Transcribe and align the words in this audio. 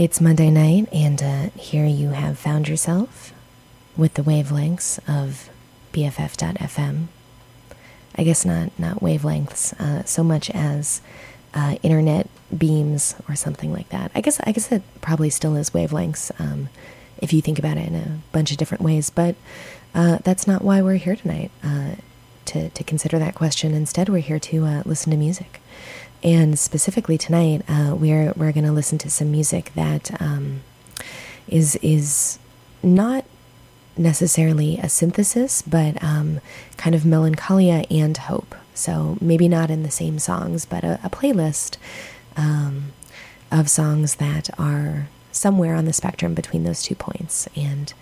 It's 0.00 0.18
Monday 0.18 0.48
night, 0.48 0.88
and 0.94 1.22
uh, 1.22 1.50
here 1.58 1.84
you 1.84 2.08
have 2.08 2.38
found 2.38 2.68
yourself 2.68 3.34
with 3.98 4.14
the 4.14 4.22
wavelengths 4.22 4.98
of 5.06 5.50
BFF.fm. 5.92 7.08
I 8.14 8.24
guess 8.24 8.46
not 8.46 8.70
not 8.78 9.00
wavelengths 9.00 9.78
uh, 9.78 10.02
so 10.06 10.24
much 10.24 10.48
as 10.52 11.02
uh, 11.52 11.76
internet 11.82 12.30
beams 12.56 13.14
or 13.28 13.34
something 13.36 13.74
like 13.74 13.90
that. 13.90 14.10
I 14.14 14.22
guess 14.22 14.40
I 14.44 14.52
guess 14.52 14.72
it 14.72 14.82
probably 15.02 15.28
still 15.28 15.54
is 15.54 15.68
wavelengths 15.68 16.30
um, 16.40 16.70
if 17.18 17.34
you 17.34 17.42
think 17.42 17.58
about 17.58 17.76
it 17.76 17.86
in 17.86 17.94
a 17.94 18.20
bunch 18.32 18.50
of 18.52 18.56
different 18.56 18.82
ways. 18.82 19.10
But 19.10 19.34
uh, 19.94 20.16
that's 20.24 20.46
not 20.46 20.64
why 20.64 20.80
we're 20.80 20.94
here 20.94 21.16
tonight. 21.16 21.50
Uh, 21.62 21.96
to, 22.46 22.68
to 22.70 22.82
consider 22.82 23.16
that 23.18 23.36
question. 23.36 23.74
Instead, 23.74 24.08
we're 24.08 24.18
here 24.18 24.40
to 24.40 24.64
uh, 24.64 24.82
listen 24.84 25.10
to 25.12 25.16
music. 25.16 25.60
And 26.22 26.58
specifically 26.58 27.16
tonight, 27.16 27.62
uh, 27.68 27.94
we're, 27.94 28.32
we're 28.36 28.52
going 28.52 28.66
to 28.66 28.72
listen 28.72 28.98
to 28.98 29.10
some 29.10 29.30
music 29.30 29.72
that 29.74 30.20
um, 30.20 30.60
is 31.48 31.76
is 31.76 32.38
not 32.82 33.24
necessarily 33.96 34.78
a 34.78 34.88
synthesis, 34.88 35.62
but 35.62 36.02
um, 36.02 36.40
kind 36.76 36.94
of 36.94 37.04
melancholia 37.04 37.84
and 37.90 38.16
hope. 38.16 38.54
So 38.74 39.18
maybe 39.20 39.48
not 39.48 39.70
in 39.70 39.82
the 39.82 39.90
same 39.90 40.18
songs, 40.18 40.64
but 40.64 40.84
a, 40.84 40.98
a 41.04 41.10
playlist 41.10 41.76
um, 42.36 42.92
of 43.50 43.68
songs 43.68 44.16
that 44.16 44.48
are 44.58 45.08
somewhere 45.40 45.74
on 45.74 45.86
the 45.86 45.92
spectrum 45.92 46.34
between 46.34 46.64
those 46.64 46.82
two 46.82 46.94
points. 46.94 47.48
And 47.56 47.92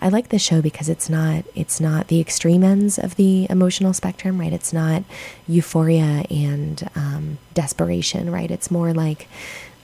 I 0.00 0.08
like 0.08 0.30
this 0.30 0.40
show 0.40 0.62
because 0.62 0.88
it's 0.88 1.10
not 1.10 1.44
it's 1.54 1.78
not 1.78 2.08
the 2.08 2.20
extreme 2.20 2.64
ends 2.64 2.98
of 2.98 3.16
the 3.16 3.46
emotional 3.50 3.92
spectrum, 3.92 4.40
right? 4.40 4.52
It's 4.52 4.72
not 4.72 5.04
euphoria 5.46 6.24
and 6.30 6.88
um, 6.96 7.38
desperation, 7.52 8.32
right? 8.32 8.50
It's 8.50 8.70
more 8.70 8.94
like 8.94 9.28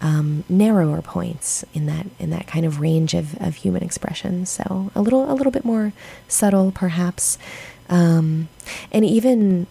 um, 0.01 0.45
narrower 0.49 1.03
points 1.03 1.65
in 1.75 1.85
that 1.87 2.07
in 2.19 2.31
that 2.31 2.47
kind 2.47 2.65
of 2.65 2.81
range 2.81 3.13
of, 3.13 3.41
of 3.41 3.57
human 3.57 3.83
expression. 3.83 4.47
So 4.47 4.91
a 4.95 5.03
little 5.03 5.31
a 5.31 5.35
little 5.35 5.53
bit 5.53 5.67
more 5.67 5.93
subtle, 6.29 6.73
perhaps, 6.73 7.37
um, 7.91 8.49
and 8.91 9.05
even 9.05 9.67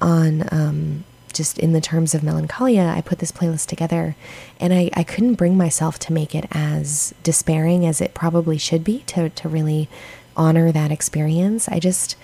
on 0.00 0.48
um, 0.50 1.04
just 1.38 1.58
in 1.58 1.72
the 1.72 1.80
terms 1.80 2.14
of 2.14 2.22
melancholia, 2.22 2.92
I 2.94 3.00
put 3.00 3.18
this 3.18 3.32
playlist 3.32 3.66
together, 3.66 4.14
and 4.60 4.74
I, 4.74 4.90
I 4.92 5.02
couldn't 5.02 5.34
bring 5.34 5.56
myself 5.56 5.98
to 6.00 6.12
make 6.12 6.34
it 6.34 6.44
as 6.50 7.14
despairing 7.22 7.86
as 7.86 8.02
it 8.02 8.12
probably 8.12 8.58
should 8.58 8.84
be 8.84 8.98
to 9.06 9.30
to 9.30 9.48
really 9.48 9.88
honor 10.36 10.70
that 10.70 10.92
experience. 10.92 11.68
I 11.68 11.78
just 11.78 12.16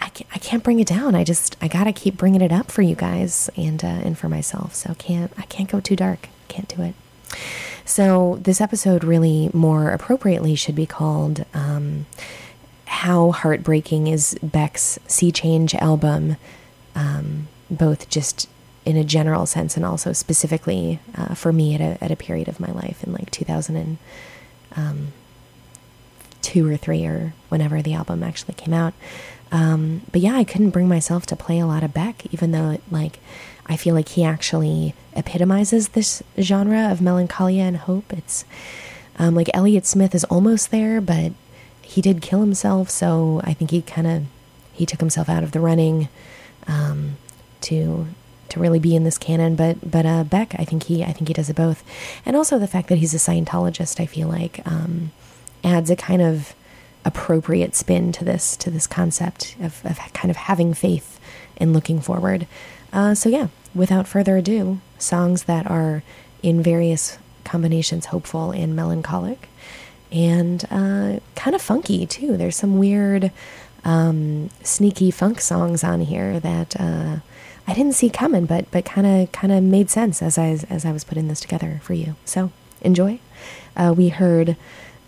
I 0.00 0.08
can't, 0.08 0.30
I 0.34 0.38
can't 0.38 0.64
bring 0.64 0.80
it 0.80 0.88
down. 0.88 1.14
I 1.14 1.24
just 1.24 1.56
I 1.60 1.68
gotta 1.68 1.92
keep 1.92 2.16
bringing 2.16 2.40
it 2.40 2.52
up 2.52 2.70
for 2.70 2.80
you 2.80 2.94
guys 2.94 3.50
and 3.56 3.84
uh, 3.84 3.88
and 3.88 4.16
for 4.16 4.30
myself. 4.30 4.74
So 4.74 4.94
can't 4.94 5.30
I 5.36 5.42
can't 5.42 5.68
go 5.68 5.80
too 5.80 5.96
dark 5.96 6.28
can't 6.54 6.68
do 6.68 6.82
it. 6.82 6.94
So, 7.84 8.38
this 8.40 8.60
episode 8.60 9.04
really 9.04 9.50
more 9.52 9.90
appropriately 9.90 10.54
should 10.54 10.74
be 10.74 10.86
called 10.86 11.44
um, 11.52 12.06
How 12.86 13.32
Heartbreaking 13.32 14.06
is 14.06 14.38
Beck's 14.42 14.98
Sea 15.06 15.30
Change 15.30 15.74
album, 15.74 16.36
um, 16.94 17.48
both 17.70 18.08
just 18.08 18.48
in 18.84 18.96
a 18.96 19.04
general 19.04 19.46
sense 19.46 19.76
and 19.76 19.84
also 19.84 20.12
specifically 20.12 20.98
uh, 21.16 21.34
for 21.34 21.52
me 21.52 21.74
at 21.74 21.80
a, 21.80 22.02
at 22.04 22.10
a 22.10 22.16
period 22.16 22.48
of 22.48 22.60
my 22.60 22.70
life 22.70 23.02
in 23.02 23.12
like 23.12 23.30
2002 23.30 23.96
um, 24.76 25.12
or 26.70 26.76
three 26.76 27.06
or 27.06 27.32
whenever 27.48 27.80
the 27.80 27.94
album 27.94 28.22
actually 28.22 28.54
came 28.54 28.74
out. 28.74 28.92
Um, 29.50 30.02
but 30.10 30.20
yeah, 30.20 30.34
I 30.34 30.44
couldn't 30.44 30.70
bring 30.70 30.88
myself 30.88 31.26
to 31.26 31.36
play 31.36 31.58
a 31.58 31.66
lot 31.66 31.82
of 31.82 31.94
Beck, 31.94 32.26
even 32.32 32.50
though 32.52 32.70
it, 32.70 32.82
like 32.90 33.20
I 33.66 33.76
feel 33.76 33.94
like 33.94 34.10
he 34.10 34.24
actually 34.24 34.94
epitomizes 35.14 35.90
this 35.90 36.22
genre 36.38 36.90
of 36.90 37.00
melancholia 37.00 37.62
and 37.62 37.76
hope. 37.76 38.12
It's 38.12 38.44
um, 39.18 39.34
like 39.34 39.48
Elliott 39.54 39.86
Smith 39.86 40.14
is 40.14 40.24
almost 40.24 40.70
there, 40.70 41.00
but 41.00 41.32
he 41.82 42.00
did 42.02 42.20
kill 42.20 42.40
himself, 42.40 42.90
so 42.90 43.40
I 43.44 43.54
think 43.54 43.70
he 43.70 43.80
kind 43.80 44.06
of 44.06 44.24
he 44.72 44.84
took 44.84 45.00
himself 45.00 45.28
out 45.28 45.44
of 45.44 45.52
the 45.52 45.60
running 45.60 46.08
um, 46.66 47.16
to 47.64 48.06
to 48.50 48.60
really 48.60 48.78
be 48.78 48.94
in 48.94 49.04
this 49.04 49.18
canon. 49.18 49.56
But 49.56 49.90
but 49.90 50.06
uh, 50.06 50.24
Beck, 50.24 50.54
I 50.58 50.64
think 50.64 50.84
he 50.84 51.02
I 51.02 51.12
think 51.12 51.28
he 51.28 51.34
does 51.34 51.50
it 51.50 51.56
both, 51.56 51.82
and 52.24 52.36
also 52.36 52.58
the 52.58 52.66
fact 52.66 52.88
that 52.88 52.98
he's 52.98 53.14
a 53.14 53.18
Scientologist, 53.18 54.00
I 54.00 54.06
feel 54.06 54.28
like 54.28 54.60
um, 54.66 55.12
adds 55.62 55.90
a 55.90 55.96
kind 55.96 56.22
of 56.22 56.54
appropriate 57.04 57.74
spin 57.74 58.12
to 58.12 58.24
this 58.24 58.56
to 58.56 58.70
this 58.70 58.86
concept 58.86 59.56
of, 59.60 59.84
of 59.84 59.98
kind 60.14 60.30
of 60.30 60.36
having 60.36 60.74
faith 60.74 61.20
and 61.56 61.72
looking 61.72 62.00
forward. 62.00 62.46
Uh, 62.92 63.14
so, 63.14 63.28
yeah, 63.28 63.48
without 63.74 64.06
further 64.06 64.36
ado, 64.36 64.80
songs 64.98 65.44
that 65.44 65.66
are 65.68 66.02
in 66.42 66.62
various 66.62 67.18
combinations 67.44 68.06
hopeful 68.06 68.52
and 68.52 68.74
melancholic 68.74 69.48
and 70.10 70.64
uh, 70.70 71.18
kind 71.34 71.54
of 71.54 71.60
funky 71.60 72.06
too. 72.06 72.36
There's 72.36 72.56
some 72.56 72.78
weird, 72.78 73.32
um, 73.84 74.48
sneaky 74.62 75.10
funk 75.10 75.40
songs 75.40 75.82
on 75.84 76.00
here 76.02 76.40
that 76.40 76.80
uh, 76.80 77.16
I 77.66 77.72
didn't 77.72 77.94
see 77.94 78.10
coming, 78.10 78.46
but 78.46 78.70
but 78.70 78.84
kind 78.84 79.06
of 79.06 79.32
kind 79.32 79.52
of 79.52 79.62
made 79.62 79.90
sense 79.90 80.22
as 80.22 80.36
I 80.38 80.48
as 80.68 80.84
I 80.84 80.92
was 80.92 81.04
putting 81.04 81.28
this 81.28 81.40
together 81.40 81.80
for 81.82 81.94
you. 81.94 82.16
So 82.24 82.50
enjoy. 82.82 83.20
Uh, 83.76 83.94
we 83.96 84.08
heard 84.10 84.56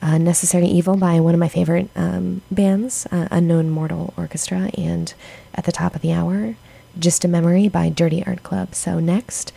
uh, 0.00 0.18
"Necessary 0.18 0.66
Evil" 0.66 0.96
by 0.96 1.20
one 1.20 1.34
of 1.34 1.40
my 1.40 1.48
favorite 1.48 1.90
um, 1.94 2.40
bands, 2.50 3.06
uh, 3.12 3.28
Unknown 3.30 3.70
Mortal 3.70 4.14
Orchestra, 4.16 4.70
and 4.76 5.12
at 5.54 5.64
the 5.64 5.72
top 5.72 5.94
of 5.94 6.00
the 6.00 6.12
hour, 6.12 6.56
just 6.98 7.24
a 7.24 7.28
Memory 7.28 7.68
by 7.68 7.88
Dirty 7.90 8.24
Art 8.26 8.42
Club. 8.42 8.74
So 8.74 9.00
next, 9.00 9.52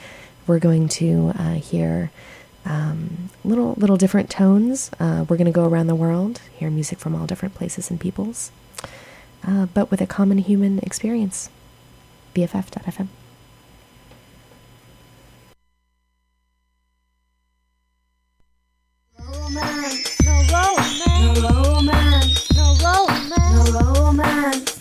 we're 0.45 0.59
going 0.59 0.89
to 0.89 1.31
uh, 1.37 1.53
hear 1.53 2.11
um, 2.65 3.29
little 3.45 3.75
little 3.77 3.97
different 3.97 4.29
tones. 4.29 4.91
Uh, 4.99 5.25
we're 5.29 5.37
going 5.37 5.45
to 5.45 5.51
go 5.51 5.65
around 5.65 5.87
the 5.87 5.95
world, 5.95 6.41
hear 6.53 6.69
music 6.69 6.99
from 6.99 7.15
all 7.15 7.25
different 7.25 7.55
places 7.55 7.89
and 7.89 7.97
peoples, 7.97 8.51
uh, 9.47 9.67
but 9.67 9.89
with 9.89 10.01
a 10.01 10.07
common 10.07 10.39
human 10.39 10.79
experience. 10.79 11.49
BFF.fm. 12.33 13.07
No 19.17 19.25
romance, 19.33 20.17
no 20.23 21.49
romance, 21.49 22.53
no 22.55 22.75
romance, 22.83 23.71
no 23.71 23.93
romance. 23.93 24.78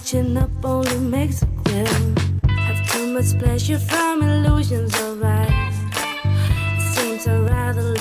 catching 0.00 0.36
up 0.36 0.50
only 0.64 0.98
makes 0.98 1.42
it 1.42 1.64
grim. 1.64 2.16
Have 2.48 2.90
too 2.90 3.12
much 3.12 3.38
pleasure 3.38 3.78
from 3.78 4.22
illusions 4.22 4.94
of 5.00 5.20
right. 5.20 5.72
Seems 6.94 7.26
I 7.28 7.36
rather 7.38 7.99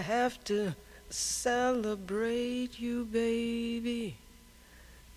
I 0.00 0.02
have 0.02 0.42
to 0.44 0.74
celebrate 1.10 2.80
you, 2.80 3.04
baby. 3.04 4.16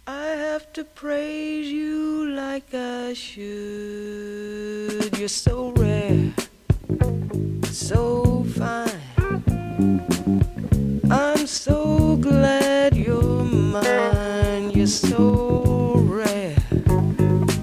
I 0.06 0.26
have 0.26 0.74
to 0.74 0.84
praise 0.84 1.72
you 1.72 2.30
like 2.32 2.74
I 2.74 3.14
should. 3.14 3.48
You're 5.18 5.30
so 5.30 5.72
rare, 5.78 6.34
so 7.64 8.44
fine. 8.58 8.90
I'm 11.10 11.48
so 11.48 12.18
glad 12.18 12.98
you're 12.98 13.46
mine. 13.46 14.72
You're 14.72 14.88
so 14.88 15.94
rare, 15.96 16.58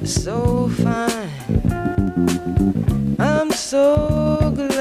so 0.05 0.71
fine. 0.71 1.29
I'm 3.19 3.51
so 3.51 4.55
glad 4.57 4.80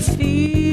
Cause 0.00 0.69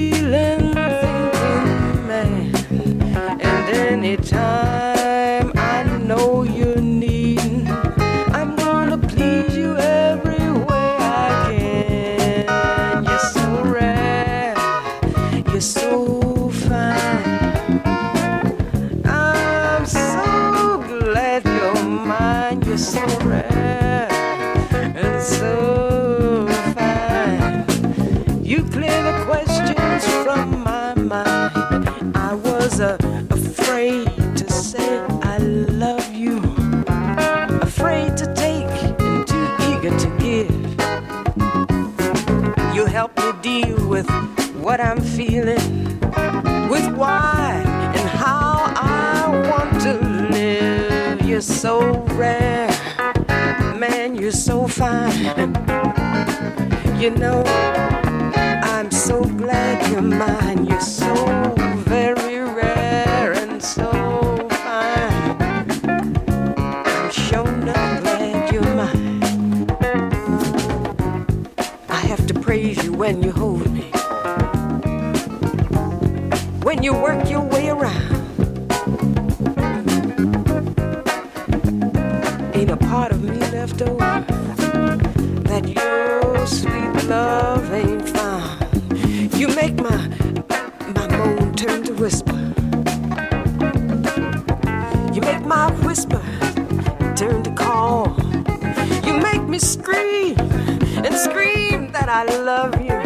afraid 33.88 34.38
to 34.38 34.52
say 34.52 35.00
I 35.24 35.38
love 35.38 36.14
you, 36.14 36.40
afraid 37.62 38.18
to 38.18 38.34
take 38.36 38.84
and 39.00 39.26
too 39.26 39.48
eager 39.70 39.98
to 39.98 40.10
give. 40.20 40.52
You 42.76 42.86
help 42.86 43.18
me 43.18 43.32
deal 43.42 43.88
with 43.88 44.10
what 44.56 44.82
I'm 44.82 45.00
feeling, 45.00 46.00
with 46.70 46.88
why 46.96 47.64
and 47.96 48.10
how 48.10 48.74
I 48.76 49.48
want 49.50 49.82
to 49.84 49.94
live. 50.34 51.22
You're 51.22 51.42
so 51.42 52.04
rare, 52.16 52.70
man, 53.78 54.16
you're 54.16 54.32
so 54.32 54.68
fine. 54.68 55.56
You 57.00 57.12
know, 57.12 57.44
I'm 58.64 58.92
so 58.92 59.24
glad 59.24 59.90
you're 59.92 60.02
mine. 60.02 60.66
You're 60.66 60.82
so 60.82 61.14
you 76.88 76.94
work 76.94 77.30
your 77.30 77.42
way 77.42 77.68
around. 77.68 78.14
Ain't 82.56 82.72
a 82.72 82.78
part 82.78 83.12
of 83.12 83.22
me 83.22 83.38
left 83.52 83.82
over 83.82 84.24
that 85.50 85.68
your 85.68 86.48
sweet 86.48 87.10
love 87.10 87.74
ain't 87.74 88.08
found. 88.08 89.38
You 89.38 89.50
make 89.50 89.76
my 89.76 90.02
my 90.96 91.08
moan 91.18 91.54
turn 91.56 91.84
to 91.84 91.94
whisper. 91.96 92.40
You 95.14 95.20
make 95.30 95.44
my 95.46 95.70
whisper 95.86 96.24
turn 97.18 97.44
to 97.44 97.52
call. 97.52 98.16
You 99.04 99.18
make 99.18 99.44
me 99.44 99.60
scream 99.60 100.40
and 101.06 101.14
scream 101.14 101.92
that 101.92 102.08
I 102.08 102.24
love 102.24 102.82
you. 102.82 102.97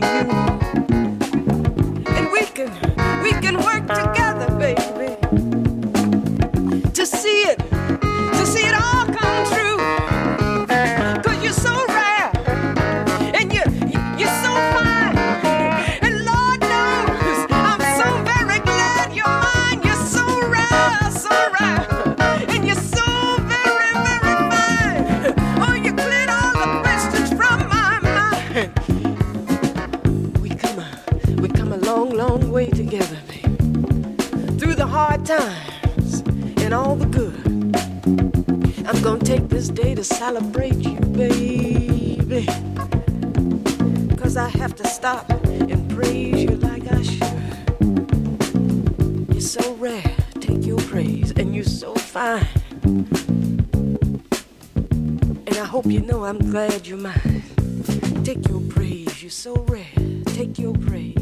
You. 0.00 0.08
And 2.16 2.32
we 2.32 2.42
can, 2.46 2.70
we 3.22 3.32
can 3.32 3.56
work 3.58 3.86
together, 3.88 4.48
baby 4.58 5.09
celebrate 40.32 40.76
you, 40.76 40.94
baby. 41.18 42.46
Cause 44.16 44.36
I 44.36 44.48
have 44.50 44.76
to 44.76 44.86
stop 44.86 45.28
and 45.28 45.90
praise 45.90 46.44
you 46.44 46.50
like 46.50 46.86
I 46.92 47.02
should. 47.02 47.34
You're 49.32 49.40
so 49.40 49.74
rare, 49.74 50.14
take 50.38 50.64
your 50.64 50.78
praise, 50.82 51.32
and 51.32 51.52
you're 51.52 51.64
so 51.64 51.96
fine. 51.96 52.46
And 55.48 55.56
I 55.64 55.64
hope 55.64 55.86
you 55.86 56.00
know 56.00 56.24
I'm 56.24 56.38
glad 56.38 56.86
you're 56.86 56.96
mine. 56.96 57.42
Take 58.22 58.46
your 58.48 58.60
praise, 58.60 59.20
you're 59.24 59.32
so 59.32 59.54
rare. 59.66 59.98
Take 60.26 60.60
your 60.60 60.74
praise, 60.74 61.19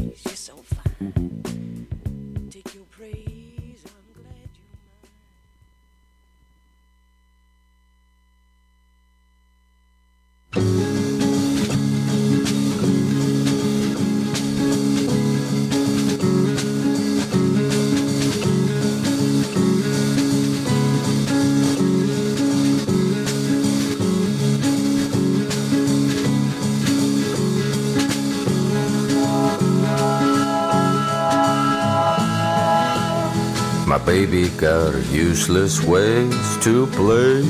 useless 35.29 35.83
ways 35.83 36.57
to 36.57 36.87
play. 36.87 37.43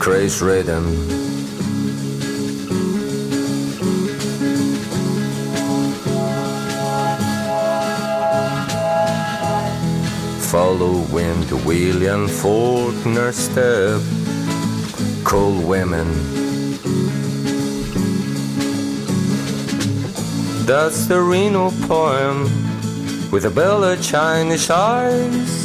Craze 0.00 0.42
rhythm. 0.42 0.84
Following 10.50 11.38
the 11.50 11.62
William 11.64 12.26
Faulkner 12.26 13.30
step. 13.30 14.00
Cold 15.22 15.64
women. 15.64 16.08
That's 20.66 21.06
the 21.06 21.20
Reno 21.20 21.70
poem 21.86 22.38
with 23.30 23.44
a 23.44 23.50
bella 23.50 23.96
Chinese 23.98 24.68
eyes. 24.68 25.59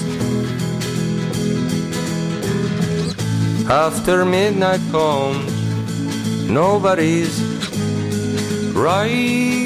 After 3.67 4.23
midnight 4.25 4.79
comes, 4.91 5.51
nobody's 6.47 7.41
right. 8.75 9.64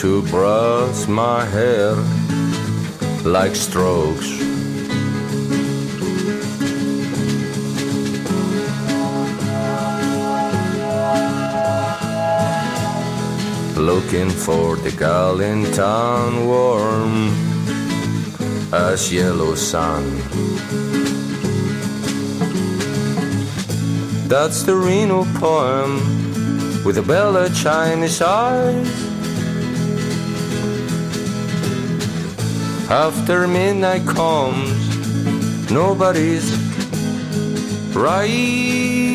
To 0.00 0.22
brush 0.30 1.06
my 1.08 1.44
hair 1.44 1.94
like 3.22 3.54
strokes. 3.54 4.30
Looking 13.76 14.30
for 14.30 14.76
the 14.76 14.94
gal 14.98 15.42
in 15.42 15.70
town 15.72 16.46
warm 16.46 17.28
as 18.72 19.12
yellow 19.12 19.54
sun. 19.54 20.04
That's 24.28 24.62
the 24.62 24.76
Reno 24.76 25.26
poem 25.38 25.92
with 26.84 26.96
a 26.96 27.02
bella 27.02 27.50
Chinese 27.50 28.22
eyes. 28.22 29.09
After 32.90 33.46
midnight 33.46 34.04
comes, 34.04 35.70
nobody's 35.70 36.50
right. 37.94 39.09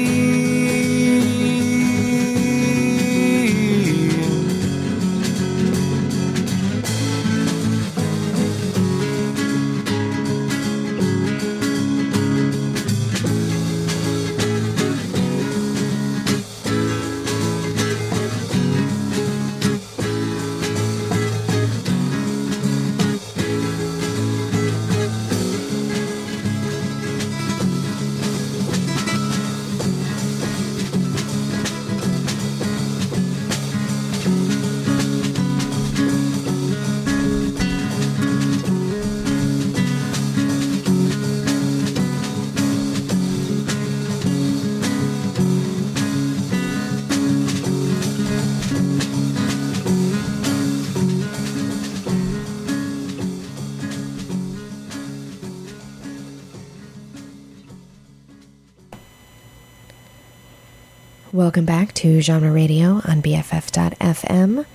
Welcome 61.56 61.65
back 61.67 61.93
to 61.93 62.19
Genre 62.19 62.51
Radio 62.51 62.95
on 63.06 63.21
BFF.fm. 63.21 64.65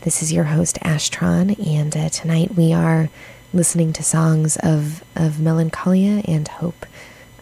This 0.00 0.22
is 0.22 0.32
your 0.32 0.44
host, 0.44 0.78
Ashtron, 0.80 1.58
and 1.62 1.94
uh, 1.94 2.08
tonight 2.08 2.56
we 2.56 2.72
are 2.72 3.10
listening 3.52 3.92
to 3.92 4.02
songs 4.02 4.56
of, 4.62 5.04
of 5.14 5.40
melancholia 5.40 6.22
and 6.26 6.48
hope 6.48 6.86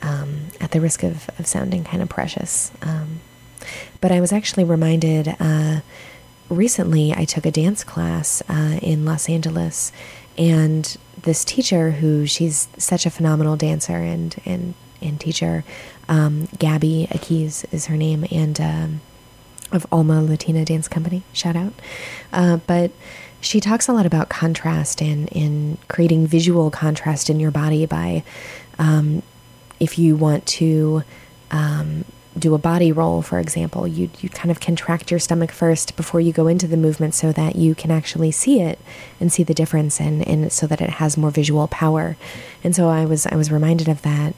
um, 0.02 0.48
at 0.60 0.72
the 0.72 0.80
risk 0.80 1.04
of, 1.04 1.30
of 1.38 1.46
sounding 1.46 1.84
kind 1.84 2.02
of 2.02 2.08
precious. 2.08 2.72
Um, 2.82 3.20
but 4.00 4.10
I 4.10 4.20
was 4.20 4.32
actually 4.32 4.64
reminded 4.64 5.36
uh, 5.38 5.82
recently 6.48 7.14
I 7.14 7.26
took 7.26 7.46
a 7.46 7.52
dance 7.52 7.84
class 7.84 8.42
uh, 8.48 8.80
in 8.82 9.04
Los 9.04 9.28
Angeles, 9.28 9.92
and 10.36 10.96
this 11.22 11.44
teacher, 11.44 11.92
who 11.92 12.26
she's 12.26 12.66
such 12.76 13.06
a 13.06 13.10
phenomenal 13.10 13.54
dancer 13.54 13.98
and, 13.98 14.34
and, 14.44 14.74
and 15.00 15.20
teacher, 15.20 15.62
um, 16.10 16.48
Gaby 16.58 17.08
Akiz 17.10 17.64
is 17.72 17.86
her 17.86 17.96
name, 17.96 18.26
and 18.30 18.60
um, 18.60 19.00
of 19.72 19.86
Alma 19.90 20.22
Latina 20.22 20.64
Dance 20.64 20.88
Company. 20.88 21.22
Shout 21.32 21.56
out. 21.56 21.72
Uh, 22.32 22.58
but 22.66 22.90
she 23.40 23.60
talks 23.60 23.88
a 23.88 23.92
lot 23.92 24.04
about 24.04 24.28
contrast 24.28 25.00
and 25.00 25.28
in 25.28 25.78
creating 25.88 26.26
visual 26.26 26.70
contrast 26.70 27.30
in 27.30 27.40
your 27.40 27.50
body 27.50 27.86
by 27.86 28.22
um, 28.78 29.22
if 29.78 29.98
you 29.98 30.14
want 30.16 30.44
to 30.46 31.02
um, 31.50 32.04
do 32.38 32.54
a 32.54 32.58
body 32.58 32.92
roll, 32.92 33.22
for 33.22 33.38
example, 33.38 33.86
you 33.86 34.10
you 34.20 34.28
kind 34.28 34.50
of 34.50 34.60
contract 34.60 35.10
your 35.10 35.20
stomach 35.20 35.52
first 35.52 35.96
before 35.96 36.20
you 36.20 36.32
go 36.32 36.48
into 36.48 36.66
the 36.66 36.76
movement 36.76 37.14
so 37.14 37.32
that 37.32 37.56
you 37.56 37.74
can 37.74 37.90
actually 37.90 38.30
see 38.30 38.60
it 38.60 38.78
and 39.20 39.32
see 39.32 39.42
the 39.42 39.54
difference 39.54 40.00
and, 40.00 40.26
and 40.26 40.52
so 40.52 40.66
that 40.66 40.80
it 40.80 40.90
has 40.90 41.16
more 41.16 41.30
visual 41.30 41.66
power. 41.68 42.16
And 42.62 42.74
so 42.74 42.88
I 42.88 43.04
was 43.04 43.26
I 43.26 43.36
was 43.36 43.50
reminded 43.50 43.88
of 43.88 44.02
that 44.02 44.34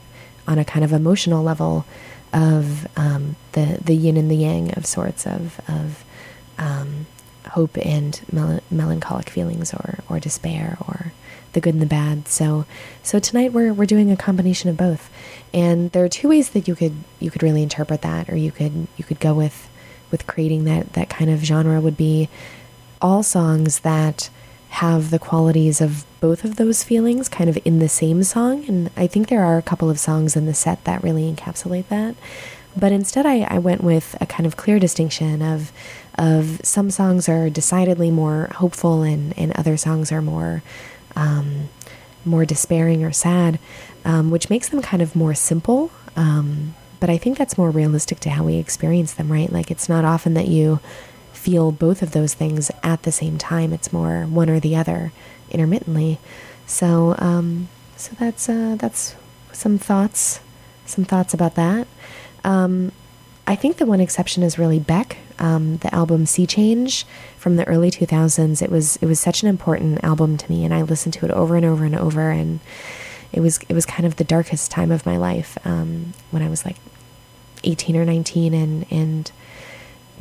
on 0.47 0.59
a 0.59 0.65
kind 0.65 0.83
of 0.83 0.91
emotional 0.93 1.43
level 1.43 1.85
of 2.33 2.87
um, 2.97 3.35
the 3.53 3.79
the 3.83 3.95
yin 3.95 4.17
and 4.17 4.29
the 4.29 4.35
yang 4.35 4.73
of 4.75 4.85
sorts 4.85 5.25
of 5.25 5.59
of 5.67 6.03
um, 6.57 7.05
hope 7.51 7.77
and 7.77 8.21
mel- 8.31 8.61
melancholic 8.71 9.29
feelings 9.29 9.73
or 9.73 9.99
or 10.09 10.19
despair 10.19 10.77
or 10.87 11.13
the 11.53 11.61
good 11.61 11.73
and 11.73 11.81
the 11.81 11.87
bad. 11.87 12.27
So 12.27 12.65
so 13.03 13.19
tonight 13.19 13.53
we're 13.53 13.73
we're 13.73 13.85
doing 13.85 14.11
a 14.11 14.17
combination 14.17 14.69
of 14.69 14.77
both, 14.77 15.09
and 15.53 15.91
there 15.91 16.03
are 16.03 16.09
two 16.09 16.29
ways 16.29 16.49
that 16.51 16.67
you 16.67 16.75
could 16.75 16.95
you 17.19 17.29
could 17.31 17.43
really 17.43 17.63
interpret 17.63 18.01
that, 18.01 18.29
or 18.29 18.35
you 18.35 18.51
could 18.51 18.87
you 18.97 19.03
could 19.03 19.19
go 19.19 19.33
with 19.33 19.69
with 20.11 20.27
creating 20.27 20.65
that 20.65 20.93
that 20.93 21.09
kind 21.09 21.29
of 21.29 21.43
genre 21.43 21.79
would 21.79 21.97
be 21.97 22.29
all 23.01 23.21
songs 23.21 23.79
that 23.79 24.29
have 24.69 25.11
the 25.11 25.19
qualities 25.19 25.81
of 25.81 26.05
both 26.23 26.45
of 26.45 26.55
those 26.55 26.85
feelings 26.85 27.27
kind 27.27 27.49
of 27.49 27.59
in 27.65 27.79
the 27.79 27.89
same 27.89 28.23
song. 28.23 28.63
And 28.69 28.89
I 28.95 29.07
think 29.07 29.27
there 29.27 29.43
are 29.43 29.57
a 29.57 29.61
couple 29.61 29.89
of 29.89 29.99
songs 29.99 30.37
in 30.37 30.45
the 30.45 30.53
set 30.53 30.81
that 30.85 31.03
really 31.03 31.29
encapsulate 31.29 31.89
that. 31.89 32.15
But 32.77 32.93
instead, 32.93 33.25
I, 33.25 33.41
I 33.41 33.57
went 33.57 33.83
with 33.83 34.15
a 34.21 34.25
kind 34.25 34.47
of 34.47 34.55
clear 34.55 34.79
distinction 34.79 35.41
of 35.41 35.73
of 36.17 36.61
some 36.63 36.89
songs 36.91 37.27
are 37.27 37.49
decidedly 37.49 38.09
more 38.09 38.49
hopeful 38.55 39.01
and, 39.01 39.37
and 39.37 39.51
other 39.57 39.75
songs 39.75 40.13
are 40.13 40.21
more 40.21 40.63
um, 41.17 41.67
more 42.23 42.45
despairing 42.45 43.03
or 43.03 43.11
sad, 43.11 43.59
um, 44.05 44.31
which 44.31 44.49
makes 44.49 44.69
them 44.69 44.81
kind 44.81 45.03
of 45.03 45.17
more 45.17 45.33
simple. 45.33 45.91
Um, 46.15 46.73
but 47.01 47.09
I 47.09 47.17
think 47.17 47.37
that's 47.37 47.57
more 47.57 47.69
realistic 47.69 48.21
to 48.21 48.29
how 48.29 48.45
we 48.45 48.55
experience 48.55 49.13
them, 49.13 49.29
right? 49.29 49.51
Like 49.51 49.69
it's 49.69 49.89
not 49.89 50.05
often 50.05 50.35
that 50.35 50.47
you 50.47 50.79
feel 51.33 51.73
both 51.73 52.01
of 52.01 52.11
those 52.11 52.33
things 52.33 52.71
at 52.81 53.03
the 53.03 53.11
same 53.11 53.37
time. 53.37 53.73
It's 53.73 53.91
more 53.91 54.21
one 54.21 54.49
or 54.49 54.61
the 54.61 54.77
other 54.77 55.11
intermittently. 55.53 56.19
So, 56.65 57.15
um, 57.19 57.69
so 57.95 58.13
that's 58.19 58.49
uh, 58.49 58.75
that's 58.79 59.15
some 59.51 59.77
thoughts, 59.77 60.39
some 60.85 61.05
thoughts 61.05 61.33
about 61.33 61.55
that. 61.55 61.87
Um, 62.43 62.91
I 63.45 63.55
think 63.55 63.77
the 63.77 63.85
one 63.85 63.99
exception 63.99 64.41
is 64.43 64.57
really 64.57 64.79
Beck, 64.79 65.17
um, 65.39 65.77
the 65.77 65.93
album 65.93 66.25
Sea 66.25 66.47
Change 66.47 67.05
from 67.37 67.57
the 67.57 67.67
early 67.67 67.91
2000s. 67.91 68.61
It 68.61 68.71
was 68.71 68.97
it 68.97 69.05
was 69.05 69.19
such 69.19 69.43
an 69.43 69.49
important 69.49 70.03
album 70.03 70.37
to 70.37 70.49
me, 70.49 70.63
and 70.63 70.73
I 70.73 70.81
listened 70.81 71.13
to 71.15 71.25
it 71.25 71.31
over 71.31 71.55
and 71.55 71.65
over 71.65 71.83
and 71.83 71.95
over. 71.95 72.31
And 72.31 72.61
it 73.31 73.41
was 73.41 73.59
it 73.67 73.73
was 73.73 73.85
kind 73.85 74.05
of 74.05 74.15
the 74.15 74.23
darkest 74.23 74.71
time 74.71 74.91
of 74.91 75.05
my 75.05 75.17
life 75.17 75.57
um, 75.65 76.13
when 76.31 76.41
I 76.41 76.49
was 76.49 76.65
like 76.65 76.77
18 77.63 77.97
or 77.97 78.05
19, 78.05 78.53
and 78.53 78.85
and 78.89 79.31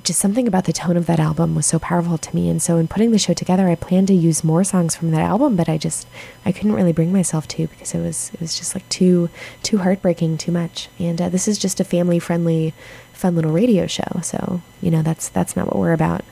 just 0.05 0.19
something 0.19 0.49
about 0.49 0.65
the 0.65 0.73
tone 0.73 0.97
of 0.97 1.07
that 1.07 1.21
album 1.21 1.55
was 1.55 1.67
so 1.67 1.79
powerful 1.79 2.19
to 2.19 2.35
me. 2.35 2.49
And 2.49 2.61
so 2.61 2.77
in 2.77 2.89
putting 2.89 3.13
the 3.13 3.19
show 3.19 3.35
together, 3.35 3.69
I 3.69 3.77
planned 3.77 4.09
to 4.09 4.15
use 4.15 4.43
more 4.43 4.65
songs 4.65 4.97
from 4.97 5.13
that 5.13 5.21
album, 5.21 5.55
but 5.55 5.69
I 5.69 5.79
just 5.79 6.09
I 6.45 6.53
couldn't 6.53 6.73
really 6.73 6.93
bring 6.93 7.13
myself 7.13 7.47
to 7.49 7.69
because 7.69 7.95
it 7.95 8.01
was 8.01 8.31
it 8.35 8.41
was 8.41 8.57
just 8.57 8.75
like 8.75 8.89
too 8.89 9.31
too 9.63 9.79
heartbreaking, 9.79 10.39
too 10.39 10.53
much. 10.53 10.89
And 10.99 11.21
uh, 11.21 11.29
this 11.29 11.47
is 11.47 11.59
just 11.59 11.79
a 11.79 11.85
family 11.85 12.19
friendly, 12.19 12.75
fun 13.13 13.37
little 13.37 13.53
radio 13.53 13.87
show. 13.87 14.21
So 14.23 14.63
you 14.81 14.91
know 14.91 15.03
that's 15.03 15.29
that's 15.29 15.57
not 15.57 15.67
what 15.67 15.77
we're 15.77 15.93
about. 15.93 16.25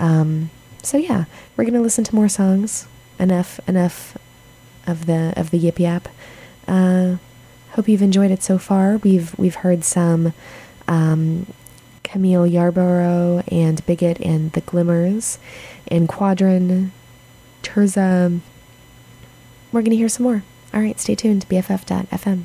Um, 0.00 0.50
so 0.82 0.96
yeah, 0.96 1.24
we're 1.56 1.64
gonna 1.64 1.82
listen 1.82 2.04
to 2.04 2.14
more 2.14 2.28
songs. 2.28 2.88
Enough 3.18 3.60
enough 3.68 4.18
of 4.86 5.06
the 5.06 5.32
of 5.36 5.50
the 5.50 5.58
yip 5.58 5.78
yap. 5.78 6.08
Uh, 6.66 7.16
hope 7.70 7.88
you've 7.88 8.02
enjoyed 8.02 8.32
it 8.32 8.42
so 8.42 8.58
far. 8.58 8.96
We've 8.98 9.38
we've 9.38 9.56
heard 9.56 9.84
some. 9.84 10.32
Um, 10.88 11.46
Camille 12.14 12.46
Yarbrough 12.48 13.42
and 13.50 13.84
Bigot 13.86 14.20
and 14.20 14.52
the 14.52 14.60
Glimmers 14.60 15.40
and 15.88 16.08
Quadron, 16.08 16.92
Tirzah. 17.64 18.38
We're 19.72 19.80
going 19.80 19.90
to 19.90 19.96
hear 19.96 20.08
some 20.08 20.22
more. 20.22 20.44
All 20.72 20.80
right, 20.80 21.00
stay 21.00 21.16
tuned. 21.16 21.42
To 21.42 21.48
BFF.FM. 21.48 22.44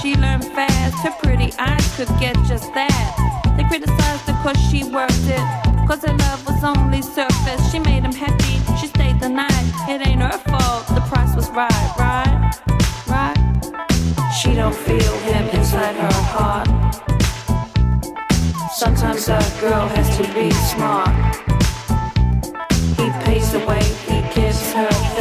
she 0.00 0.14
learned 0.16 0.44
fast. 0.44 0.96
Her 1.04 1.12
pretty 1.22 1.52
eyes 1.58 1.96
could 1.96 2.08
get 2.20 2.36
just 2.46 2.72
that. 2.74 3.14
They 3.56 3.64
criticized 3.64 4.28
her 4.28 4.38
cause 4.42 4.58
she 4.70 4.84
worked 4.84 5.26
it. 5.26 5.44
Cause 5.88 6.04
her 6.04 6.14
love 6.14 6.46
was 6.46 6.62
only 6.64 7.02
surface. 7.02 7.70
She 7.70 7.78
made 7.78 8.02
him 8.04 8.12
happy, 8.12 8.60
she 8.78 8.86
stayed 8.86 9.20
the 9.20 9.28
night. 9.28 9.66
It 9.88 10.06
ain't 10.06 10.22
her 10.22 10.38
fault, 10.50 10.86
the 10.88 11.00
price 11.08 11.34
was 11.34 11.48
right, 11.50 11.90
right, 11.98 12.52
right. 13.08 13.38
She 14.38 14.54
don't 14.54 14.74
feel 14.74 15.14
him 15.30 15.48
inside 15.48 15.96
her 15.96 16.22
heart. 16.34 16.68
Sometimes 18.72 19.28
a 19.28 19.40
girl 19.60 19.88
has 19.88 20.08
to 20.18 20.24
be 20.34 20.50
smart. 20.72 21.14
He 22.98 23.10
pays 23.24 23.52
the 23.52 23.60
way, 23.66 23.82
he 24.06 24.20
gives 24.34 24.72
her 24.72 25.17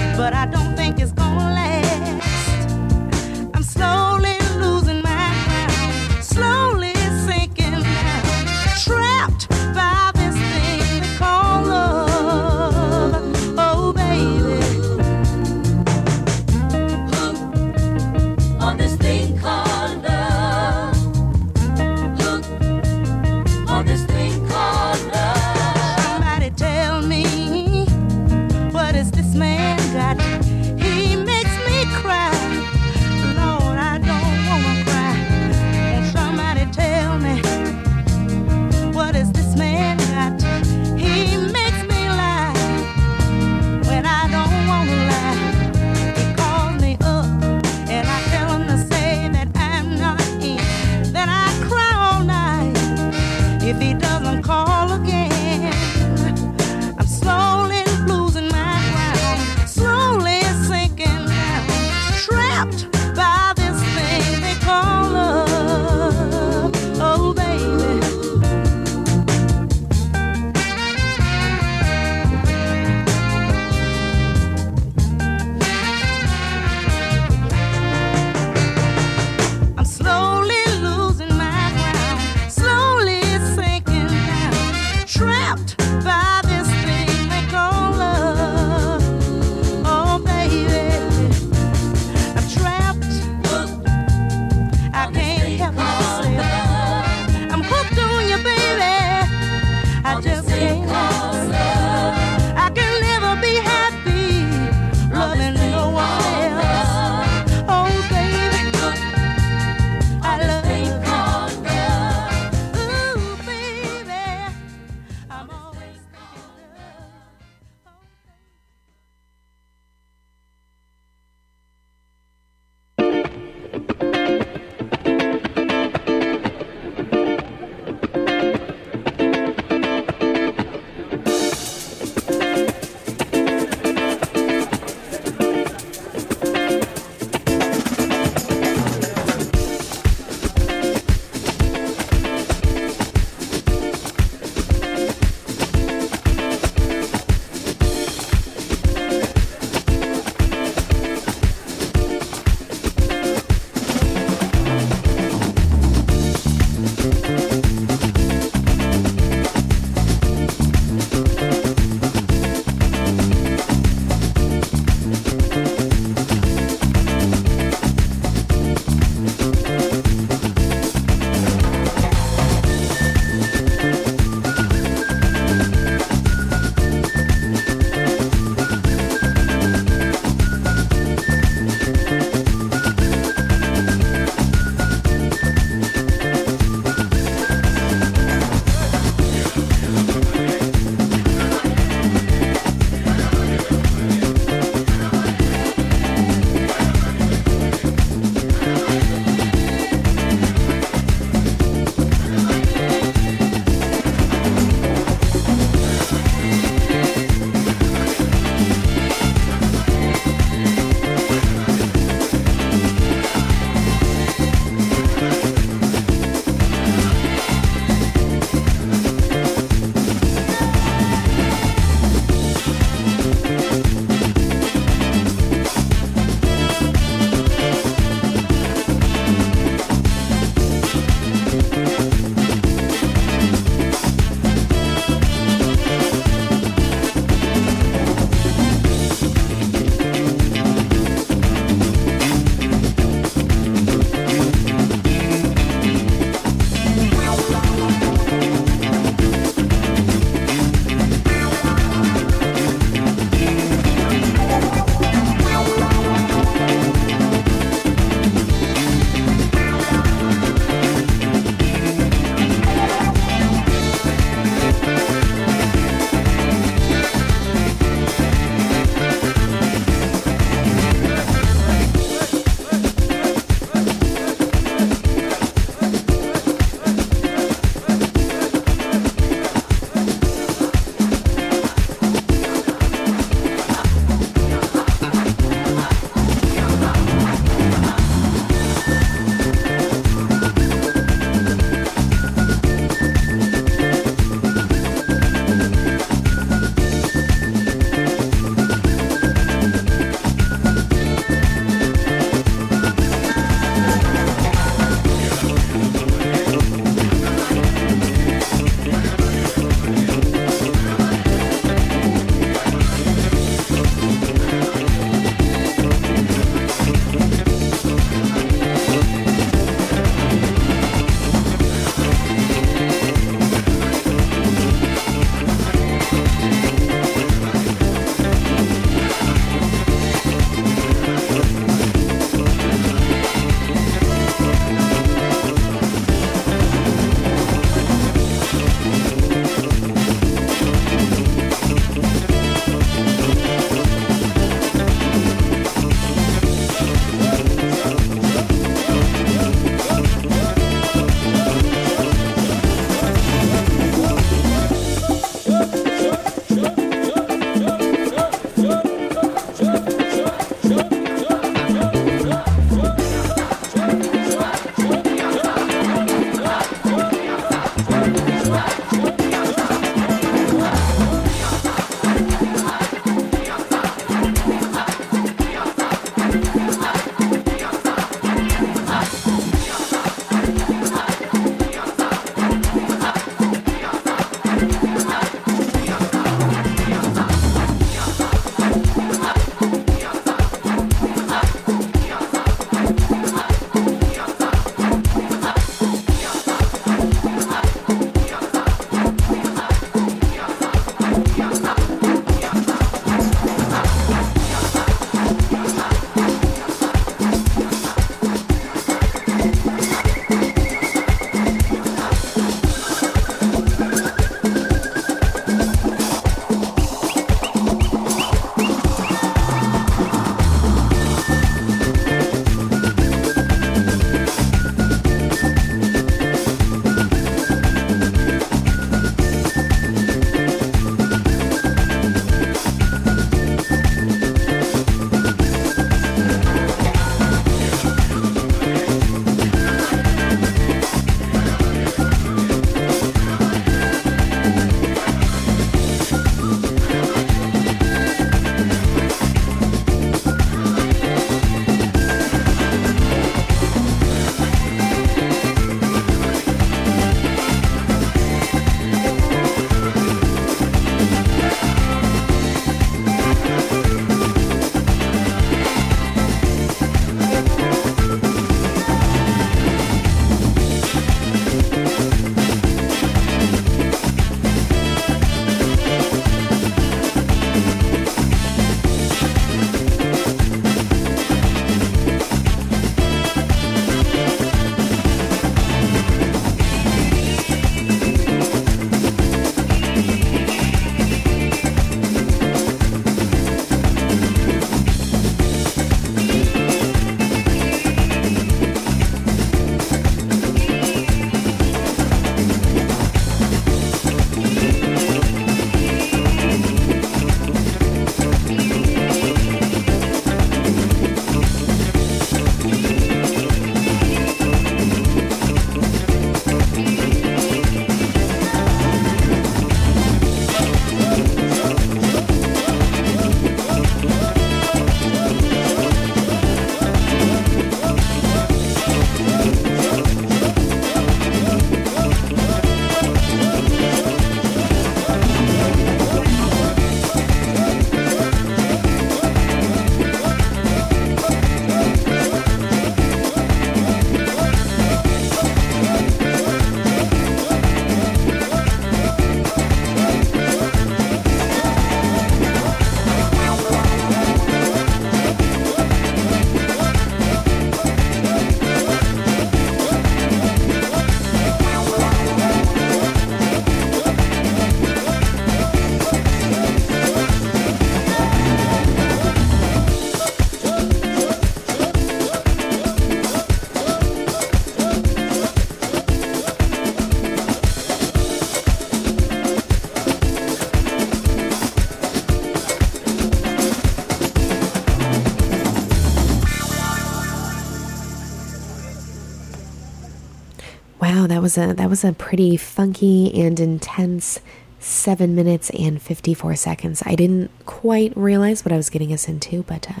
was 591.48 591.56
a 591.56 591.72
that 591.72 591.88
was 591.88 592.04
a 592.04 592.12
pretty 592.12 592.58
funky 592.58 593.32
and 593.40 593.58
intense 593.58 594.38
seven 594.80 595.34
minutes 595.34 595.70
and 595.70 596.02
fifty 596.02 596.34
four 596.34 596.54
seconds. 596.54 597.02
I 597.06 597.14
didn't 597.14 597.50
quite 597.64 598.14
realize 598.14 598.66
what 598.66 598.72
I 598.72 598.76
was 598.76 598.90
getting 598.90 599.14
us 599.14 599.28
into, 599.28 599.62
but 599.62 599.90
uh, 599.90 600.00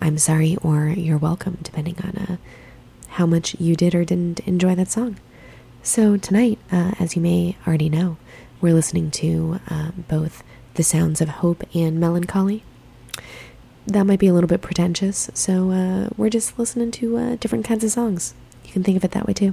I'm 0.00 0.16
sorry 0.16 0.56
or 0.62 0.88
you're 0.88 1.18
welcome, 1.18 1.58
depending 1.62 1.96
on 2.02 2.16
uh, 2.16 2.36
how 3.08 3.26
much 3.26 3.60
you 3.60 3.76
did 3.76 3.94
or 3.94 4.06
didn't 4.06 4.40
enjoy 4.48 4.74
that 4.74 4.90
song. 4.90 5.16
So 5.82 6.16
tonight, 6.16 6.58
uh, 6.72 6.92
as 6.98 7.14
you 7.14 7.20
may 7.20 7.58
already 7.66 7.90
know, 7.90 8.16
we're 8.62 8.72
listening 8.72 9.10
to 9.10 9.60
uh, 9.68 9.90
both 10.08 10.42
the 10.76 10.82
sounds 10.82 11.20
of 11.20 11.28
hope 11.28 11.62
and 11.74 12.00
melancholy. 12.00 12.64
That 13.86 14.04
might 14.04 14.18
be 14.18 14.28
a 14.28 14.32
little 14.32 14.48
bit 14.48 14.62
pretentious, 14.62 15.28
so 15.34 15.72
uh, 15.72 16.08
we're 16.16 16.30
just 16.30 16.58
listening 16.58 16.90
to 16.92 17.18
uh, 17.18 17.36
different 17.36 17.66
kinds 17.66 17.84
of 17.84 17.90
songs. 17.90 18.32
You 18.64 18.72
can 18.72 18.82
think 18.82 18.96
of 18.96 19.04
it 19.04 19.10
that 19.10 19.26
way 19.26 19.34
too. 19.34 19.52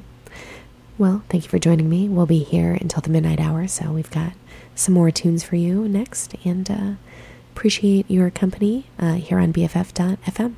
Well, 0.98 1.22
thank 1.30 1.44
you 1.44 1.50
for 1.50 1.60
joining 1.60 1.90
me. 1.90 2.10
We'll 2.10 2.26
be 2.26 2.40
here 2.40 2.74
until 2.74 3.02
the 3.02 3.10
midnight 3.12 3.40
hour, 3.40 3.68
so 3.68 3.92
we've 3.92 4.10
got 4.10 4.34
some 4.74 4.96
more 4.96 5.12
tunes 5.12 5.44
for 5.44 5.56
you 5.56 5.88
next, 5.88 6.34
and 6.44 6.70
uh, 6.72 6.92
appreciate 7.54 8.10
your 8.10 8.32
company 8.32 8.88
uh, 8.98 9.14
here 9.14 9.38
on 9.38 9.54
BFF.fm. 9.54 10.56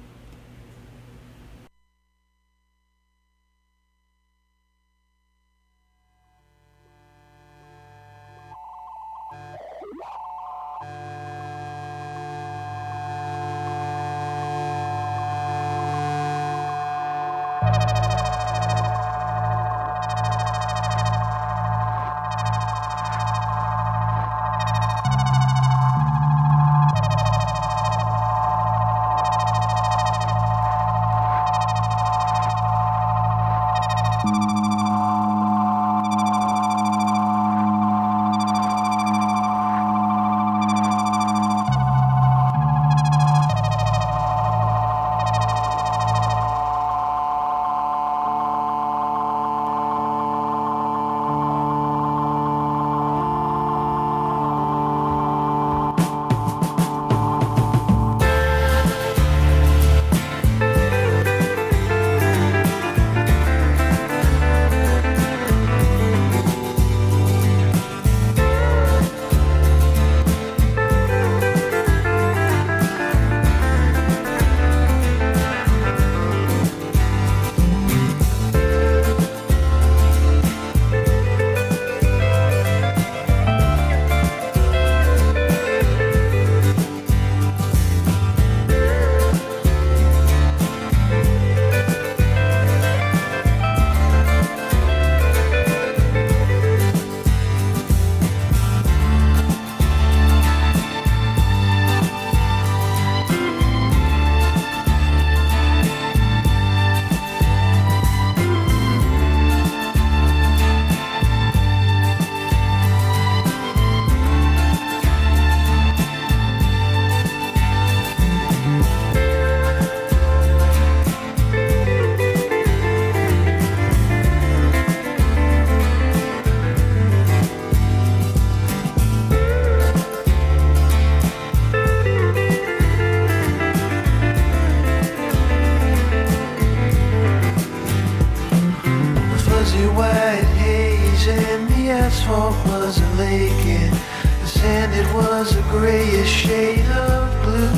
asphalt 142.10 142.56
was 142.66 142.98
a 143.00 143.10
lake 143.22 143.66
and 143.82 143.94
the 144.42 144.48
sand 144.48 144.92
it 145.02 145.08
was 145.14 145.56
a 145.56 145.62
grayish 145.74 146.28
shade 146.28 146.90
of 147.08 147.24
blue. 147.44 147.78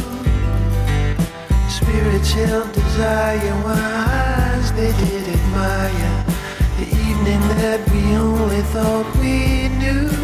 Spirits 1.69 2.31
held 2.31 2.71
desire 2.71 3.55
wise 3.65 4.71
they 4.79 4.93
did 5.03 5.25
admire 5.37 6.15
the 6.79 6.87
evening 7.07 7.43
that 7.61 7.81
we 7.91 8.03
only 8.15 8.61
thought 8.73 9.07
we 9.17 9.67
knew 9.79 10.20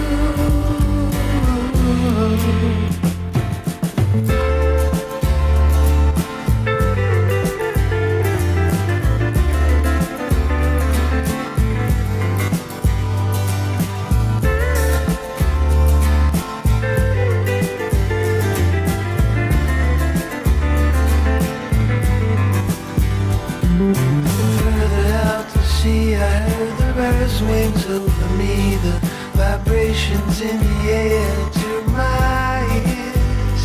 vibrations 29.97 30.41
in 30.41 30.57
the 30.59 30.91
air 30.91 31.49
to 31.51 31.81
my 31.91 32.61
ears. 32.85 33.63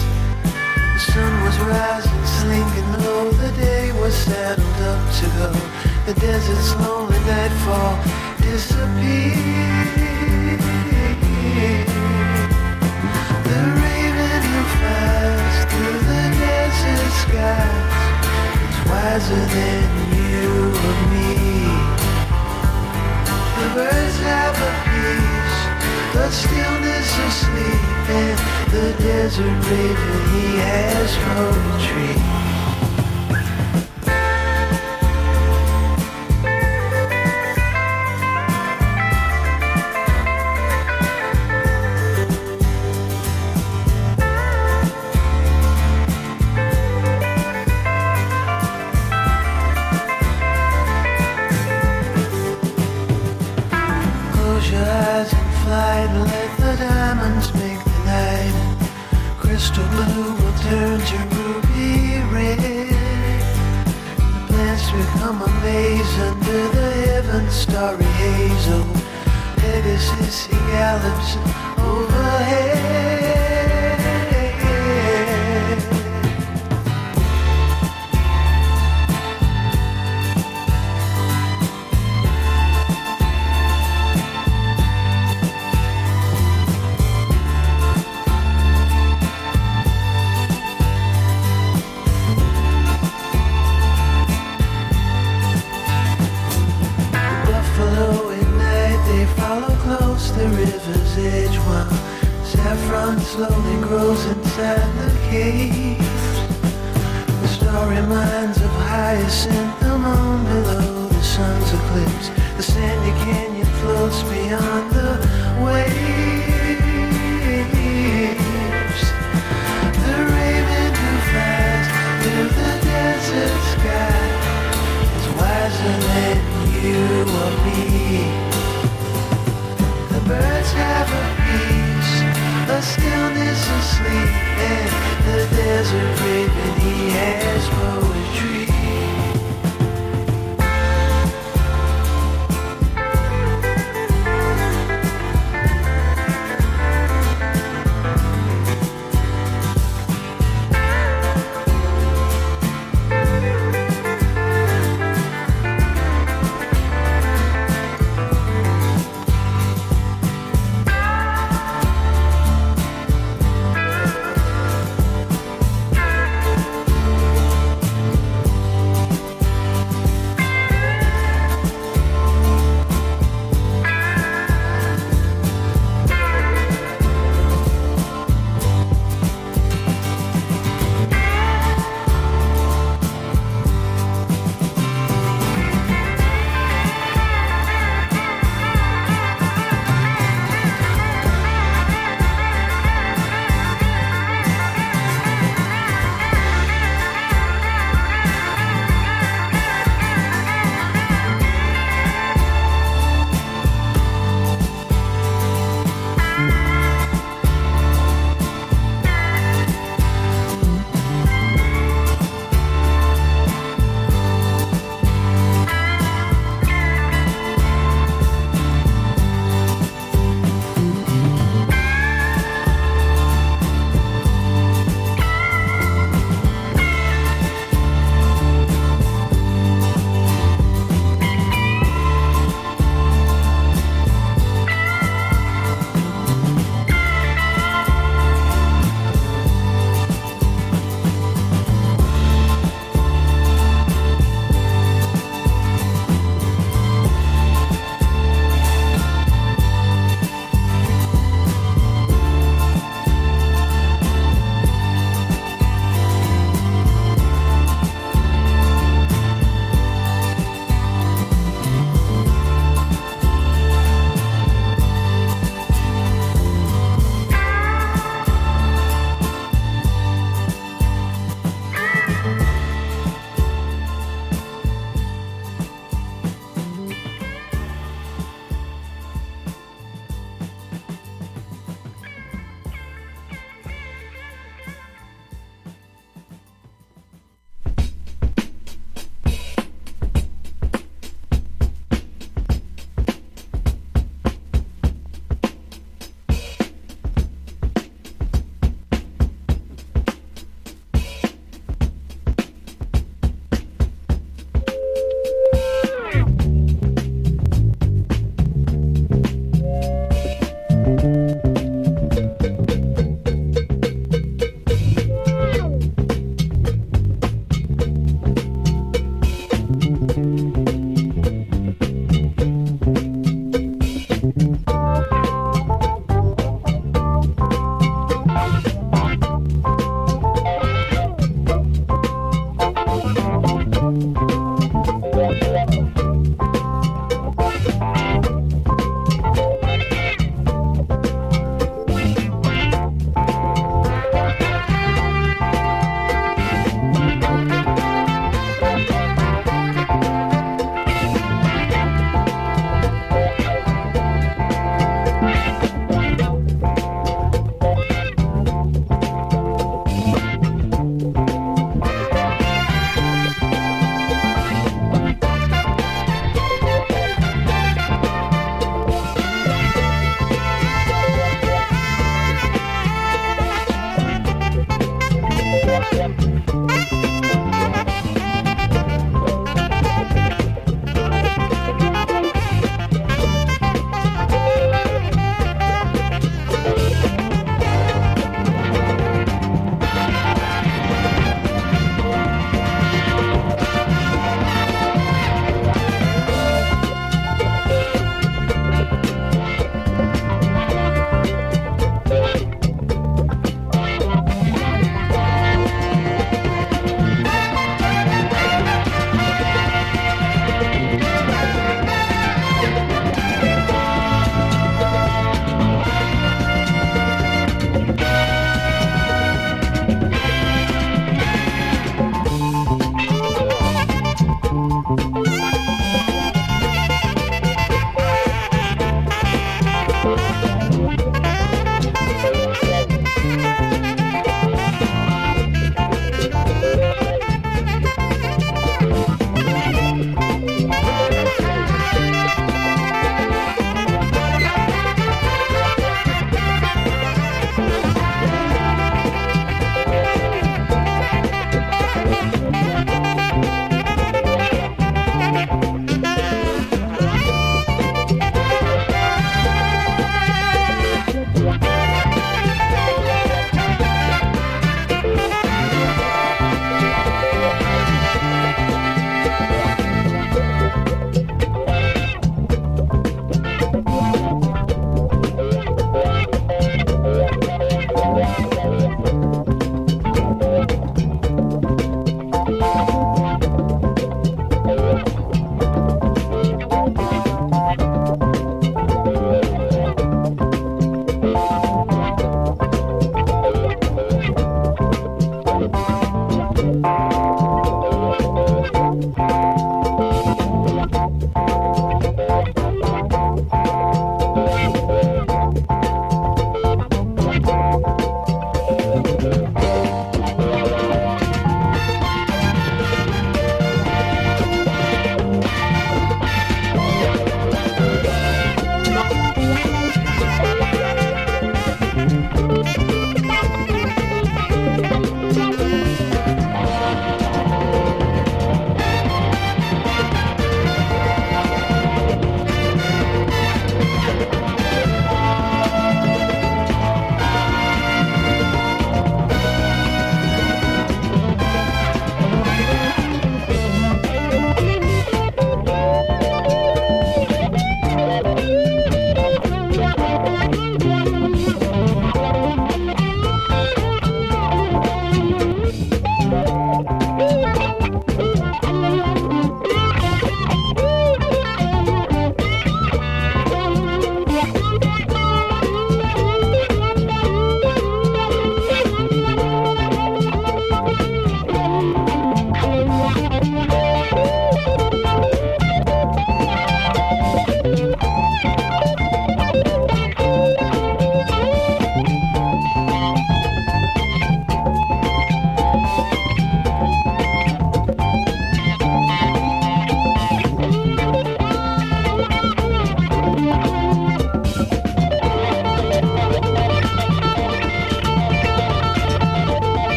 The 0.94 1.00
sun 1.12 1.44
was 1.44 1.58
rising, 1.60 2.24
slinking 2.24 2.92
low, 3.04 3.30
the 3.32 3.52
day 3.52 3.92
was 4.00 4.14
saddled 4.14 4.80
up 4.82 5.00
to 5.18 5.26
go. 5.38 5.50
The 6.06 6.14
desert's 6.20 6.74
lonely 6.76 7.18
nightfall 7.20 7.96
disappeared. 8.38 9.90
The 13.48 13.60
raven 13.82 14.42
who 14.50 14.60
flies 14.74 15.56
through 15.70 16.00
the 16.10 16.24
desert 16.40 17.12
skies 17.22 18.02
is 18.68 18.78
wiser 18.88 19.44
than 19.56 19.88
you 20.16 20.48
or 20.86 20.96
me. 21.12 21.30
The 23.58 23.66
birds 23.74 24.16
have 24.20 24.56
a 24.56 24.70
peace, 24.84 25.31
the 26.12 26.30
stillness 26.30 27.18
of 27.24 27.32
sleep, 27.32 27.82
and 28.08 28.38
the 28.70 29.02
desert 29.02 29.70
raven 29.70 30.20
he 30.32 30.56
has 30.58 31.16
poetry. 31.24 32.31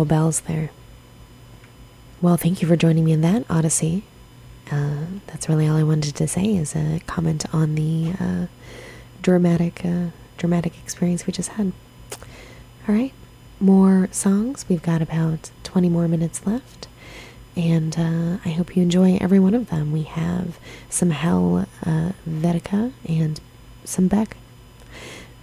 Beautiful 0.00 0.16
bells 0.16 0.40
there. 0.40 0.70
Well, 2.22 2.38
thank 2.38 2.62
you 2.62 2.68
for 2.68 2.74
joining 2.76 3.04
me 3.04 3.12
in 3.12 3.20
that 3.20 3.44
Odyssey. 3.50 4.04
Uh, 4.70 5.04
that's 5.26 5.46
really 5.46 5.68
all 5.68 5.76
I 5.76 5.82
wanted 5.82 6.14
to 6.16 6.26
say 6.26 6.56
is 6.56 6.74
a 6.74 7.00
comment 7.06 7.44
on 7.52 7.74
the 7.74 8.14
uh, 8.18 8.46
dramatic 9.20 9.84
uh, 9.84 10.06
dramatic 10.38 10.72
experience 10.82 11.26
we 11.26 11.34
just 11.34 11.50
had. 11.50 11.72
All 12.88 12.94
right, 12.94 13.12
more 13.58 14.08
songs. 14.10 14.64
We've 14.70 14.82
got 14.82 15.02
about 15.02 15.50
20 15.64 15.90
more 15.90 16.08
minutes 16.08 16.46
left. 16.46 16.88
And 17.56 17.98
uh, 17.98 18.38
I 18.48 18.50
hope 18.56 18.74
you 18.76 18.82
enjoy 18.82 19.18
every 19.20 19.38
one 19.38 19.54
of 19.54 19.68
them. 19.68 19.92
We 19.92 20.04
have 20.04 20.58
some 20.88 21.10
Hell 21.10 21.66
uh, 21.84 22.12
Vetica 22.26 22.92
and 23.06 23.38
some 23.84 24.08
Beck. 24.08 24.36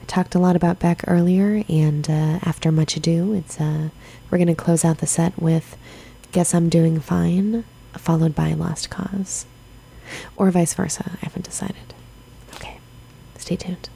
Talked 0.08 0.36
a 0.36 0.40
lot 0.40 0.56
about 0.56 0.80
Beck 0.80 1.04
earlier, 1.06 1.64
and 1.68 2.10
uh, 2.10 2.40
after 2.42 2.72
much 2.72 2.96
ado, 2.96 3.34
it's 3.34 3.60
uh, 3.60 3.90
we're 4.32 4.38
going 4.38 4.48
to 4.48 4.56
close 4.56 4.84
out 4.86 4.98
the 5.00 5.06
set 5.06 5.38
with 5.38 5.78
Guess 6.32 6.56
I'm 6.56 6.70
Doing 6.70 7.00
Fine, 7.00 7.66
followed 7.94 8.34
by 8.34 8.54
Lost 8.54 8.90
Cause. 8.90 9.46
Or 10.38 10.50
vice 10.50 10.74
versa. 10.74 11.12
I 11.22 11.26
haven't 11.26 11.46
decided. 11.46 11.94
Okay, 12.56 12.80
stay 13.38 13.58
tuned. 13.58 13.90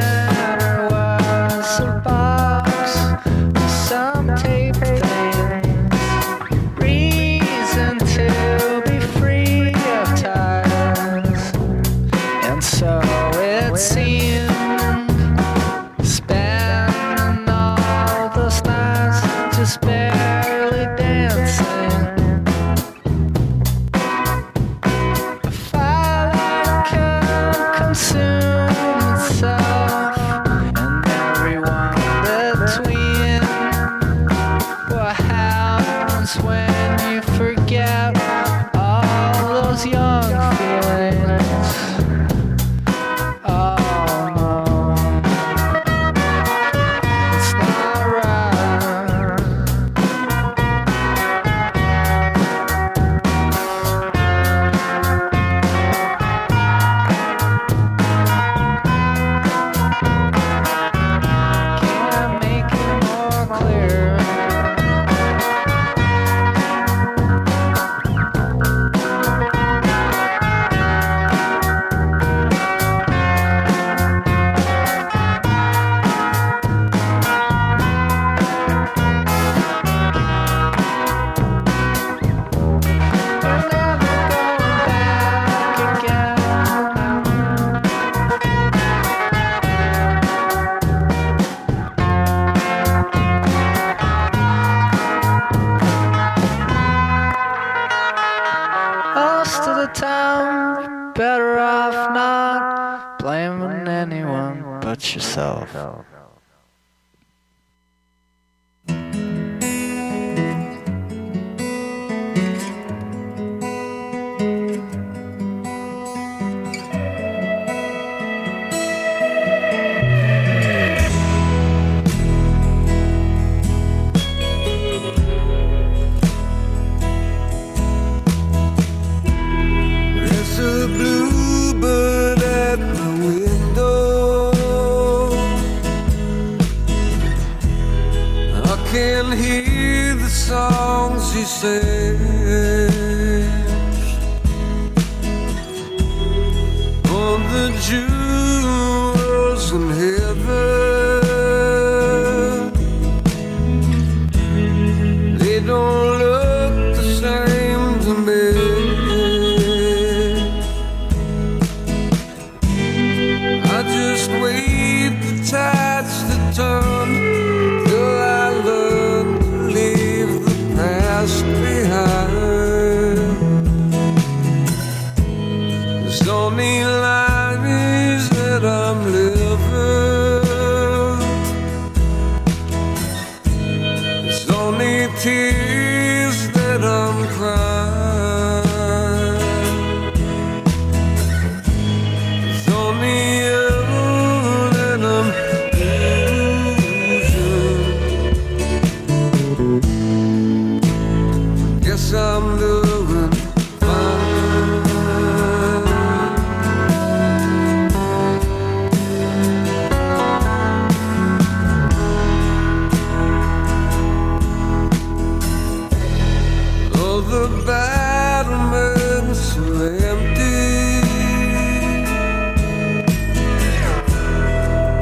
yeah. 0.00 0.39